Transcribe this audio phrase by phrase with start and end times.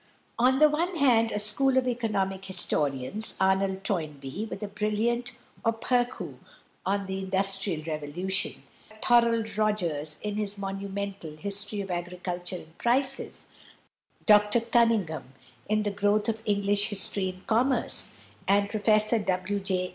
[0.39, 6.37] On the one hand, a school of economic historians, Arnold Toynbee, with a brilliant aperÁu
[6.87, 8.63] on "The Industrial Revolution,"
[9.03, 13.45] Thorold Rogers in his monumental "History of Agriculture and Prices,"
[14.25, 15.33] Dr Cunningham,
[15.69, 18.13] in the "Growth of English History and Commerce,"
[18.47, 19.59] and Professor W.
[19.59, 19.89] J.